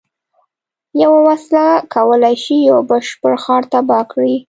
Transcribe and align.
یوه 1.01 1.19
وسله 1.27 1.65
کولای 1.93 2.35
شي 2.43 2.57
یو 2.69 2.79
بشپړ 2.89 3.33
ښار 3.43 3.63
تباه 3.71 4.03
کړي 4.13 4.35